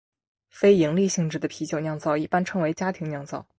[0.49, 3.45] 非营利性质的啤酒酿造一般称为家庭酿造。